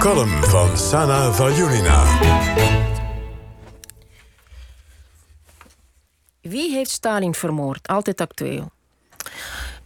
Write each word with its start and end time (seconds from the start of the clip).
column 0.00 0.44
van 0.44 0.76
Sana 0.76 1.32
Valjulina. 1.32 2.04
Wie 6.40 6.74
heeft 6.74 6.90
Stalin 6.90 7.34
vermoord? 7.34 7.88
Altijd 7.88 8.20
actueel. 8.20 8.70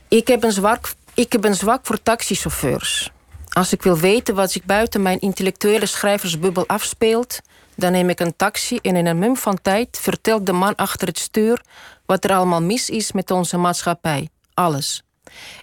Ik 0.09 0.29
heb 0.29 0.43
een 0.43 0.53
zwak, 0.53 0.93
ik 1.15 1.33
heb 1.33 1.45
een 1.45 1.55
zwak 1.55 1.87
voor 1.87 2.03
taxichauffeurs. 2.03 3.11
Als 3.49 3.73
ik 3.73 3.83
wil 3.83 3.99
weten 3.99 4.35
wat 4.35 4.53
zich 4.53 4.65
buiten 4.65 5.03
mijn 5.03 5.21
intellectuele 5.21 5.87
schrijversbubbel 5.87 6.67
afspeelt, 6.67 7.41
dan 7.75 7.93
neem 7.93 8.09
ik 8.09 8.21
een 8.21 8.37
taxi 8.37 8.79
en 8.83 8.97
in 8.97 9.07
een 9.07 9.19
mum 9.19 9.37
van 9.37 9.59
tijd 9.63 9.99
vertelt 10.01 10.47
de 10.47 10.53
man 10.53 10.75
achter 10.75 11.09
het 11.09 11.19
stuur 11.19 11.63
wat 12.07 12.25
er 12.25 12.33
allemaal 12.33 12.63
mis 12.63 12.91
is 12.91 13.13
met 13.13 13.31
onze 13.31 13.57
maatschappij. 13.57 14.29
Alles. 14.55 15.03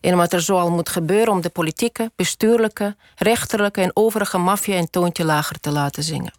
En 0.02 0.18
wat 0.18 0.34
er 0.34 0.42
zoal 0.42 0.70
moet 0.70 0.90
gebeuren 0.90 1.34
om 1.34 1.42
de 1.42 1.50
politieke, 1.50 2.12
bestuurlijke, 2.16 2.96
rechterlijke 3.16 3.82
en 3.82 3.92
overige 3.94 4.38
maffia 4.38 4.78
een 4.78 4.90
toontje 4.90 5.26
lager 5.26 5.60
te 5.60 5.72
laten 5.72 6.04
zingen. 6.04 6.34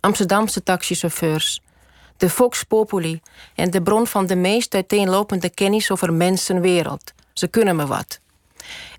Amsterdamse 0.00 0.62
taxichauffeurs, 0.62 1.60
de 2.16 2.30
Vox 2.30 2.62
Populi 2.62 3.20
en 3.54 3.70
de 3.70 3.82
bron 3.82 4.06
van 4.06 4.26
de 4.26 4.36
meest 4.36 4.74
uiteenlopende 4.74 5.50
kennis 5.50 5.90
over 5.90 6.12
mensenwereld. 6.12 7.12
Ze 7.32 7.48
kunnen 7.48 7.76
me 7.76 7.86
wat. 7.86 8.20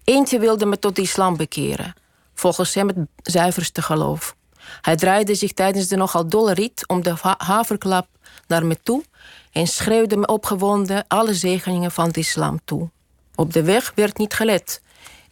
Eentje 0.04 0.40
wilde 0.40 0.66
me 0.66 0.80
tot 0.80 0.98
islam 0.98 1.38
bekeren, 1.38 1.94
volgens 2.34 2.74
hem 2.74 2.88
het 2.88 2.98
zuiverste 3.24 3.82
geloof. 3.82 4.36
Hij 4.82 4.96
draaide 4.96 5.36
zich 5.36 5.54
tijdens 5.54 5.88
de 5.88 5.96
nogal 5.96 6.28
dolle 6.28 6.54
rit 6.54 6.88
om 6.88 7.04
de 7.04 7.14
haverklap 7.38 8.08
naar 8.48 8.66
me 8.66 8.78
toe 8.84 9.04
en 9.52 9.68
schreeuwde 9.68 10.18
me 10.18 10.28
opgewonden 10.28 11.06
alle 11.08 11.34
zegeningen 11.34 11.92
van 11.92 12.10
de 12.10 12.20
islam 12.20 12.60
toe. 12.66 12.90
Op 13.40 13.54
de 13.54 13.64
weg 13.64 13.92
werd 13.96 14.18
niet 14.18 14.34
gelet. 14.34 14.82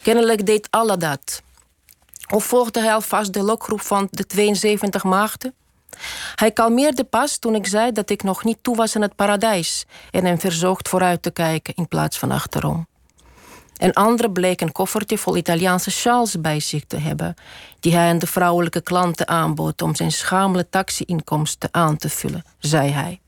Kennelijk 0.01 0.45
deed 0.45 0.67
Allah 0.69 0.99
dat. 0.99 1.41
Of 2.33 2.45
volgde 2.45 2.81
hij 2.81 2.93
alvast 2.93 3.33
de 3.33 3.41
lokgroep 3.41 3.81
van 3.81 4.07
de 4.11 4.25
72 4.25 5.03
maagden? 5.03 5.53
Hij 6.35 6.51
kalmeerde 6.51 7.03
pas 7.03 7.37
toen 7.37 7.55
ik 7.55 7.67
zei 7.67 7.91
dat 7.91 8.09
ik 8.09 8.23
nog 8.23 8.43
niet 8.43 8.57
toe 8.61 8.75
was 8.75 8.95
in 8.95 9.01
het 9.01 9.15
paradijs 9.15 9.85
en 10.11 10.25
hem 10.25 10.39
verzocht 10.39 10.89
vooruit 10.89 11.21
te 11.21 11.31
kijken 11.31 11.73
in 11.75 11.87
plaats 11.87 12.17
van 12.17 12.31
achterom. 12.31 12.87
Een 13.77 13.93
andere 13.93 14.31
bleek 14.31 14.61
een 14.61 14.71
koffertje 14.71 15.17
vol 15.17 15.37
Italiaanse 15.37 15.91
sjaals 15.91 16.41
bij 16.41 16.59
zich 16.59 16.85
te 16.85 16.97
hebben, 16.97 17.35
die 17.79 17.95
hij 17.95 18.09
aan 18.09 18.19
de 18.19 18.27
vrouwelijke 18.27 18.81
klanten 18.81 19.27
aanbood 19.27 19.81
om 19.81 19.95
zijn 19.95 20.11
schamele 20.11 20.69
taxi-inkomsten 20.69 21.69
aan 21.71 21.97
te 21.97 22.09
vullen, 22.09 22.43
zei 22.59 22.89
hij. 22.89 23.19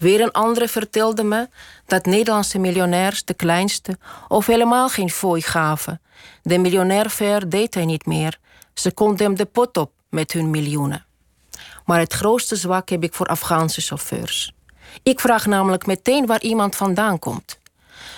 Weer 0.00 0.20
een 0.20 0.32
andere 0.32 0.68
vertelde 0.68 1.24
me 1.24 1.48
dat 1.86 2.04
Nederlandse 2.04 2.58
miljonairs 2.58 3.24
de 3.24 3.34
kleinste 3.34 3.98
of 4.28 4.46
helemaal 4.46 4.88
geen 4.88 5.10
fooi 5.10 5.42
gaven. 5.42 6.00
De 6.42 6.58
miljonair 6.58 7.10
ver 7.10 7.48
deed 7.48 7.74
hij 7.74 7.84
niet 7.84 8.06
meer. 8.06 8.38
Ze 8.74 8.92
konden 8.92 9.26
hem 9.26 9.36
de 9.36 9.44
pot 9.44 9.76
op 9.76 9.92
met 10.08 10.32
hun 10.32 10.50
miljoenen. 10.50 11.04
Maar 11.84 11.98
het 11.98 12.12
grootste 12.12 12.56
zwak 12.56 12.88
heb 12.88 13.02
ik 13.02 13.14
voor 13.14 13.26
Afghaanse 13.26 13.80
chauffeurs. 13.80 14.52
Ik 15.02 15.20
vraag 15.20 15.46
namelijk 15.46 15.86
meteen 15.86 16.26
waar 16.26 16.42
iemand 16.42 16.76
vandaan 16.76 17.18
komt. 17.18 17.58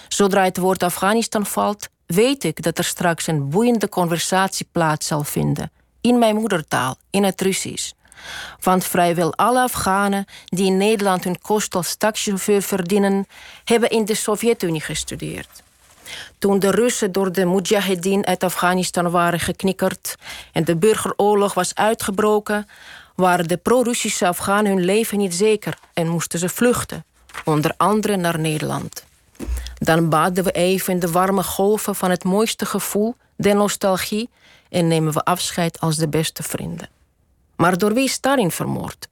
Zodra 0.08 0.44
het 0.44 0.56
woord 0.56 0.82
Afghanistan 0.82 1.46
valt, 1.46 1.88
weet 2.06 2.44
ik 2.44 2.62
dat 2.62 2.78
er 2.78 2.84
straks 2.84 3.26
een 3.26 3.48
boeiende 3.48 3.88
conversatie 3.88 4.68
plaats 4.72 5.06
zal 5.06 5.24
vinden. 5.24 5.70
In 6.00 6.18
mijn 6.18 6.36
moedertaal, 6.36 6.96
in 7.10 7.24
het 7.24 7.40
Russisch. 7.40 7.92
Want 8.60 8.84
vrijwel 8.84 9.34
alle 9.34 9.60
Afghanen 9.60 10.24
die 10.44 10.66
in 10.66 10.76
Nederland 10.76 11.24
hun 11.24 11.40
kost 11.40 11.74
als 11.74 11.94
taxichauffeur 11.94 12.62
verdienen, 12.62 13.26
hebben 13.64 13.90
in 13.90 14.04
de 14.04 14.14
Sovjet-Unie 14.14 14.80
gestudeerd. 14.80 15.62
Toen 16.38 16.58
de 16.58 16.70
Russen 16.70 17.12
door 17.12 17.32
de 17.32 17.46
Mujahedin 17.46 18.26
uit 18.26 18.44
Afghanistan 18.44 19.10
waren 19.10 19.40
geknikkerd 19.40 20.14
en 20.52 20.64
de 20.64 20.76
burgeroorlog 20.76 21.54
was 21.54 21.74
uitgebroken, 21.74 22.68
waren 23.14 23.48
de 23.48 23.56
pro-Russische 23.56 24.26
Afghanen 24.26 24.72
hun 24.72 24.84
leven 24.84 25.18
niet 25.18 25.34
zeker 25.34 25.78
en 25.92 26.08
moesten 26.08 26.38
ze 26.38 26.48
vluchten, 26.48 27.04
onder 27.44 27.74
andere 27.76 28.16
naar 28.16 28.38
Nederland. 28.38 29.04
Dan 29.74 30.08
baden 30.08 30.44
we 30.44 30.52
even 30.52 30.92
in 30.92 30.98
de 30.98 31.10
warme 31.10 31.42
golven 31.42 31.94
van 31.94 32.10
het 32.10 32.24
mooiste 32.24 32.66
gevoel, 32.66 33.16
de 33.36 33.52
nostalgie, 33.52 34.30
en 34.68 34.88
nemen 34.88 35.12
we 35.12 35.24
afscheid 35.24 35.80
als 35.80 35.96
de 35.96 36.08
beste 36.08 36.42
vrienden. 36.42 36.88
Maar 37.56 37.78
door 37.78 37.94
wie 37.94 38.04
is 38.04 38.12
Stalin 38.12 38.50
vermoord? 38.50 39.08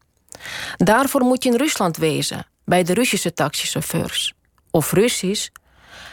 Daarvoor 0.77 1.21
moet 1.21 1.43
je 1.45 1.51
in 1.51 1.57
Rusland 1.57 1.97
wezen, 1.97 2.47
bij 2.65 2.83
de 2.83 2.95
Russische 2.95 3.33
taxichauffeurs. 3.33 4.35
Of 4.71 4.93
Russisch. 4.93 5.49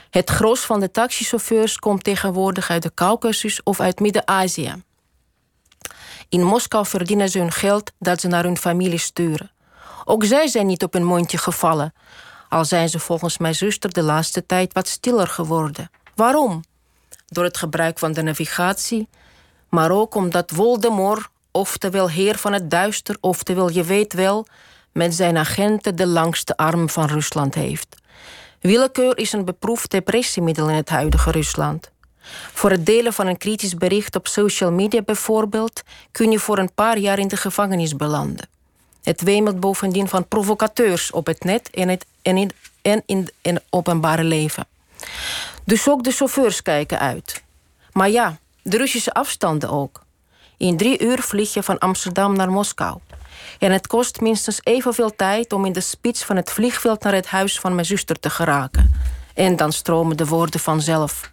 Het 0.09 0.29
gros 0.29 0.59
van 0.59 0.79
de 0.79 0.91
taxichauffeurs 0.91 1.77
komt 1.77 2.03
tegenwoordig 2.03 2.69
uit 2.69 2.83
de 2.83 2.93
Caucasus 2.93 3.63
of 3.63 3.79
uit 3.79 3.99
Midden-Azië. 3.99 4.83
In 6.29 6.43
Moskou 6.43 6.85
verdienen 6.85 7.29
ze 7.29 7.39
hun 7.39 7.51
geld 7.51 7.91
dat 7.99 8.21
ze 8.21 8.27
naar 8.27 8.43
hun 8.43 8.57
familie 8.57 8.99
sturen. 8.99 9.51
Ook 10.05 10.23
zij 10.23 10.47
zijn 10.47 10.65
niet 10.65 10.83
op 10.83 10.93
hun 10.93 11.03
mondje 11.03 11.37
gevallen, 11.37 11.93
al 12.49 12.65
zijn 12.65 12.89
ze 12.89 12.99
volgens 12.99 13.37
mijn 13.37 13.55
zuster 13.55 13.93
de 13.93 14.01
laatste 14.01 14.45
tijd 14.45 14.73
wat 14.73 14.87
stiller 14.87 15.27
geworden. 15.27 15.89
Waarom? 16.15 16.63
Door 17.27 17.43
het 17.43 17.57
gebruik 17.57 17.99
van 17.99 18.13
de 18.13 18.21
navigatie, 18.21 19.09
maar 19.69 19.91
ook 19.91 20.15
omdat 20.15 20.51
Voldemort, 20.55 21.29
oftewel 21.57 22.09
heer 22.09 22.37
van 22.37 22.53
het 22.53 22.69
duister, 22.69 23.17
oftewel 23.19 23.69
je 23.69 23.83
weet 23.83 24.13
wel, 24.13 24.47
met 24.91 25.15
zijn 25.15 25.37
agenten 25.37 25.95
de 25.95 26.07
langste 26.07 26.57
arm 26.57 26.89
van 26.89 27.05
Rusland 27.05 27.55
heeft. 27.55 27.95
Willekeur 28.59 29.17
is 29.17 29.33
een 29.33 29.45
beproefd 29.45 29.91
depressiemiddel 29.91 30.69
in 30.69 30.75
het 30.75 30.89
huidige 30.89 31.31
Rusland. 31.31 31.91
Voor 32.53 32.71
het 32.71 32.85
delen 32.85 33.13
van 33.13 33.27
een 33.27 33.37
kritisch 33.37 33.75
bericht 33.75 34.15
op 34.15 34.27
social 34.27 34.71
media 34.71 35.01
bijvoorbeeld 35.01 35.83
kun 36.11 36.31
je 36.31 36.39
voor 36.39 36.57
een 36.57 36.73
paar 36.73 36.97
jaar 36.97 37.19
in 37.19 37.27
de 37.27 37.37
gevangenis 37.37 37.95
belanden. 37.95 38.49
Het 39.03 39.21
wemelt 39.21 39.59
bovendien 39.59 40.07
van 40.07 40.27
provocateurs 40.27 41.11
op 41.11 41.25
het 41.25 41.43
net 41.43 41.69
en, 41.69 41.89
het, 41.89 42.05
in, 42.21 42.51
en 42.81 43.03
in 43.05 43.29
het 43.41 43.63
openbare 43.69 44.23
leven. 44.23 44.65
Dus 45.63 45.89
ook 45.89 46.03
de 46.03 46.11
chauffeurs 46.11 46.61
kijken 46.61 46.99
uit. 46.99 47.43
Maar 47.91 48.09
ja, 48.09 48.37
de 48.61 48.77
Russische 48.77 49.13
afstanden 49.13 49.69
ook. 49.69 50.05
In 50.57 50.77
drie 50.77 51.01
uur 51.01 51.21
vlieg 51.21 51.53
je 51.53 51.63
van 51.63 51.77
Amsterdam 51.77 52.35
naar 52.35 52.51
Moskou. 52.51 52.97
En 53.59 53.71
het 53.71 53.87
kost 53.87 54.21
minstens 54.21 54.59
evenveel 54.63 55.15
tijd 55.15 55.53
om 55.53 55.65
in 55.65 55.73
de 55.73 55.81
spits 55.81 56.23
van 56.23 56.35
het 56.35 56.51
vliegveld 56.51 57.03
naar 57.03 57.13
het 57.13 57.27
huis 57.27 57.59
van 57.59 57.75
mijn 57.75 57.85
zuster 57.85 58.19
te 58.19 58.29
geraken. 58.29 58.93
En 59.33 59.55
dan 59.55 59.71
stromen 59.71 60.17
de 60.17 60.25
woorden 60.25 60.59
vanzelf. 60.59 61.31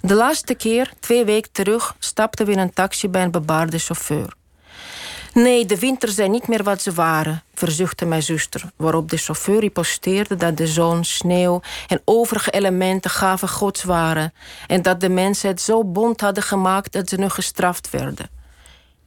De 0.00 0.14
laatste 0.14 0.54
keer, 0.54 0.92
twee 1.00 1.24
weken 1.24 1.52
terug, 1.52 1.94
stapten 1.98 2.46
we 2.46 2.52
in 2.52 2.58
een 2.58 2.72
taxi 2.72 3.08
bij 3.08 3.22
een 3.22 3.30
bebaarde 3.30 3.78
chauffeur. 3.78 4.34
Nee, 5.32 5.66
de 5.66 5.78
winters 5.78 6.14
zijn 6.14 6.30
niet 6.30 6.48
meer 6.48 6.62
wat 6.62 6.82
ze 6.82 6.92
waren, 6.92 7.42
verzuchtte 7.64 8.04
mijn 8.04 8.22
zuster. 8.22 8.62
Waarop 8.76 9.10
de 9.10 9.16
chauffeur 9.16 9.60
riposteerde 9.60 10.36
dat 10.36 10.56
de 10.56 10.66
zon, 10.66 11.04
sneeuw 11.04 11.60
en 11.88 12.02
overige 12.04 12.50
elementen 12.50 13.10
gaven 13.10 13.48
gods 13.48 13.82
waren. 13.84 14.32
En 14.66 14.82
dat 14.82 15.00
de 15.00 15.08
mensen 15.08 15.48
het 15.48 15.60
zo 15.60 15.84
bond 15.84 16.20
hadden 16.20 16.42
gemaakt 16.42 16.92
dat 16.92 17.08
ze 17.08 17.16
nu 17.16 17.28
gestraft 17.28 17.90
werden. 17.90 18.28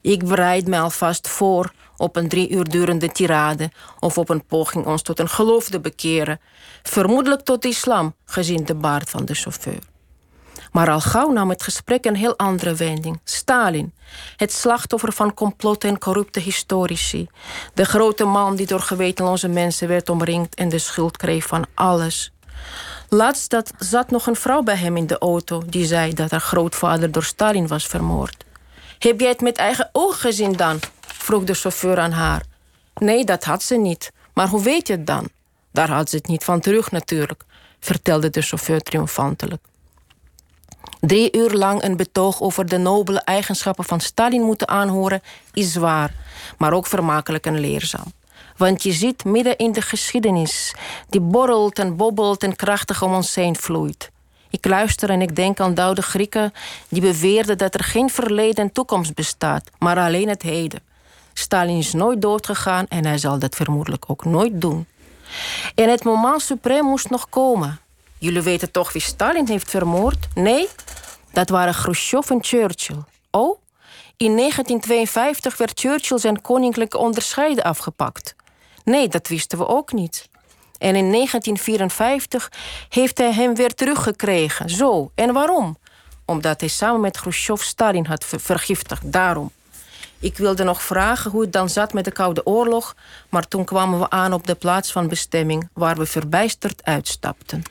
Ik 0.01 0.25
bereid 0.25 0.67
me 0.67 0.79
alvast 0.79 1.27
voor 1.27 1.71
op 1.97 2.15
een 2.15 2.27
drie 2.27 2.49
uur 2.49 2.63
durende 2.63 3.11
tirade 3.11 3.71
of 3.99 4.17
op 4.17 4.29
een 4.29 4.45
poging 4.45 4.85
ons 4.85 5.01
tot 5.01 5.19
een 5.19 5.29
geloof 5.29 5.69
te 5.69 5.79
bekeren. 5.79 6.39
Vermoedelijk 6.83 7.41
tot 7.41 7.65
islam, 7.65 8.15
gezien 8.25 8.65
de 8.65 8.75
baard 8.75 9.09
van 9.09 9.25
de 9.25 9.33
chauffeur. 9.33 9.81
Maar 10.71 10.89
al 10.89 10.99
gauw 10.99 11.31
nam 11.31 11.49
het 11.49 11.63
gesprek 11.63 12.05
een 12.05 12.15
heel 12.15 12.37
andere 12.37 12.75
wending. 12.75 13.19
Stalin, 13.23 13.93
het 14.35 14.53
slachtoffer 14.53 15.13
van 15.13 15.33
complotten 15.33 15.89
en 15.89 15.97
corrupte 15.97 16.39
historici. 16.39 17.27
De 17.73 17.85
grote 17.85 18.25
man 18.25 18.55
die 18.55 18.67
door 18.67 18.79
gewetenloze 18.79 19.47
mensen 19.47 19.87
werd 19.87 20.09
omringd 20.09 20.55
en 20.55 20.69
de 20.69 20.79
schuld 20.79 21.17
kreeg 21.17 21.45
van 21.45 21.65
alles. 21.73 22.31
Laatst 23.09 23.55
zat 23.77 24.11
nog 24.11 24.27
een 24.27 24.35
vrouw 24.35 24.61
bij 24.61 24.75
hem 24.75 24.97
in 24.97 25.07
de 25.07 25.17
auto 25.17 25.63
die 25.65 25.85
zei 25.85 26.13
dat 26.13 26.31
haar 26.31 26.39
grootvader 26.39 27.11
door 27.11 27.23
Stalin 27.23 27.67
was 27.67 27.87
vermoord. 27.87 28.45
Heb 28.99 29.19
jij 29.19 29.29
het 29.29 29.41
met 29.41 29.57
eigen 29.57 29.89
ogen 29.91 30.19
gezien 30.19 30.53
dan? 30.53 30.79
vroeg 31.01 31.43
de 31.43 31.53
chauffeur 31.53 31.99
aan 31.99 32.11
haar. 32.11 32.43
Nee, 32.95 33.25
dat 33.25 33.43
had 33.43 33.63
ze 33.63 33.75
niet. 33.75 34.11
Maar 34.33 34.47
hoe 34.47 34.63
weet 34.63 34.87
je 34.87 34.93
het 34.93 35.07
dan? 35.07 35.29
Daar 35.71 35.89
had 35.89 36.09
ze 36.09 36.15
het 36.15 36.27
niet 36.27 36.43
van 36.43 36.59
terug 36.59 36.91
natuurlijk, 36.91 37.43
vertelde 37.79 38.29
de 38.29 38.41
chauffeur 38.41 38.81
triomfantelijk. 38.81 39.61
Drie 40.99 41.37
uur 41.37 41.51
lang 41.51 41.83
een 41.83 41.97
betoog 41.97 42.41
over 42.41 42.65
de 42.65 42.77
nobele 42.77 43.19
eigenschappen 43.19 43.83
van 43.83 43.99
Stalin 43.99 44.41
moeten 44.41 44.67
aanhoren 44.67 45.21
is 45.53 45.71
zwaar, 45.71 46.13
maar 46.57 46.73
ook 46.73 46.87
vermakelijk 46.87 47.45
en 47.45 47.59
leerzaam. 47.59 48.13
Want 48.57 48.83
je 48.83 48.91
ziet 48.91 49.25
midden 49.25 49.57
in 49.57 49.71
de 49.71 49.81
geschiedenis, 49.81 50.75
die 51.09 51.21
borrelt 51.21 51.79
en 51.79 51.95
bobbelt 51.95 52.43
en 52.43 52.55
krachtig 52.55 53.03
om 53.03 53.13
ons 53.13 53.35
heen 53.35 53.55
vloeit. 53.55 54.11
Ik 54.49 54.65
luister 54.65 55.09
en 55.09 55.21
ik 55.21 55.35
denk 55.35 55.59
aan 55.59 55.73
de 55.73 55.81
oude 55.81 56.01
Grieken 56.01 56.53
die 56.89 57.01
beweerden 57.01 57.57
dat 57.57 57.73
er 57.73 57.83
geen 57.83 58.09
verleden 58.09 58.63
en 58.63 58.71
toekomst 58.71 59.13
bestaat, 59.13 59.69
maar 59.79 59.97
alleen 59.97 60.29
het 60.29 60.41
heden. 60.41 60.81
Stalin 61.33 61.77
is 61.77 61.93
nooit 61.93 62.21
doodgegaan 62.21 62.85
en 62.87 63.05
hij 63.05 63.17
zal 63.17 63.39
dat 63.39 63.55
vermoedelijk 63.55 64.03
ook 64.07 64.25
nooit 64.25 64.61
doen. 64.61 64.87
En 65.75 65.89
het 65.89 66.03
moment 66.03 66.43
suprême 66.53 66.81
moest 66.81 67.09
nog 67.09 67.29
komen. 67.29 67.79
Jullie 68.19 68.41
weten 68.41 68.71
toch 68.71 68.93
wie 68.93 69.01
Stalin 69.01 69.47
heeft 69.47 69.69
vermoord? 69.69 70.27
Nee? 70.33 70.67
Dat 71.31 71.49
waren 71.49 71.73
Khrushchev 71.73 72.29
en 72.29 72.43
Churchill. 72.43 73.03
Oh? 73.31 73.59
In 74.17 74.35
1952 74.37 75.57
werd 75.57 75.79
Churchill 75.79 76.17
zijn 76.17 76.41
koninklijke 76.41 76.97
onderscheiden 76.97 77.63
afgepakt. 77.63 78.35
Nee, 78.83 79.07
dat 79.07 79.27
wisten 79.27 79.57
we 79.57 79.67
ook 79.67 79.93
niet. 79.93 80.29
En 80.77 80.95
in 80.95 81.11
1954 81.11 82.51
heeft 82.89 83.17
hij 83.17 83.33
hem 83.33 83.55
weer 83.55 83.73
teruggekregen. 83.73 84.69
Zo. 84.69 85.11
En 85.15 85.33
waarom? 85.33 85.77
Omdat 86.25 86.59
hij 86.59 86.69
samen 86.69 87.01
met 87.01 87.19
Khrushchev 87.19 87.61
Stalin 87.61 88.05
had 88.05 88.25
vergiftigd. 88.25 89.11
Daarom. 89.11 89.51
Ik 90.19 90.37
wilde 90.37 90.63
nog 90.63 90.81
vragen 90.81 91.31
hoe 91.31 91.41
het 91.41 91.53
dan 91.53 91.69
zat 91.69 91.93
met 91.93 92.05
de 92.05 92.11
Koude 92.11 92.45
Oorlog, 92.45 92.95
maar 93.29 93.47
toen 93.47 93.65
kwamen 93.65 93.99
we 93.99 94.09
aan 94.09 94.33
op 94.33 94.47
de 94.47 94.55
plaats 94.55 94.91
van 94.91 95.07
bestemming 95.07 95.69
waar 95.73 95.95
we 95.97 96.05
verbijsterd 96.05 96.83
uitstapten. 96.83 97.63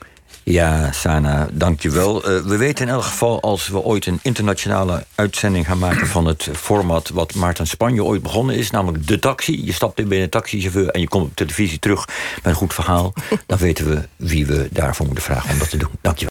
Ja, 0.43 0.91
Sana, 0.91 1.47
dankjewel. 1.51 2.15
Uh, 2.17 2.41
we 2.41 2.57
weten 2.57 2.87
in 2.87 2.93
elk 2.93 3.03
geval 3.03 3.41
als 3.41 3.67
we 3.67 3.79
ooit 3.79 4.05
een 4.05 4.19
internationale 4.21 5.05
uitzending 5.15 5.65
gaan 5.65 5.77
maken 5.77 6.07
van 6.07 6.25
het 6.25 6.49
format 6.55 7.09
wat 7.09 7.33
Maarten 7.33 7.67
Spanje 7.67 8.03
ooit 8.03 8.21
begonnen 8.21 8.55
is, 8.55 8.69
namelijk 8.71 9.07
de 9.07 9.19
taxi. 9.19 9.65
Je 9.65 9.73
stapt 9.73 9.99
in 9.99 10.07
bij 10.07 10.23
een 10.23 10.29
taxichauffeur 10.29 10.89
en 10.89 10.99
je 10.99 11.07
komt 11.07 11.25
op 11.25 11.35
televisie 11.35 11.79
terug 11.79 12.05
met 12.35 12.45
een 12.45 12.53
goed 12.53 12.73
verhaal. 12.73 13.13
Dan 13.45 13.57
weten 13.57 13.89
we 13.89 14.07
wie 14.15 14.45
we 14.45 14.67
daarvoor 14.71 15.05
moeten 15.05 15.23
vragen 15.23 15.51
om 15.51 15.59
dat 15.59 15.69
te 15.69 15.77
doen. 15.77 15.89
Dankjewel. 16.01 16.25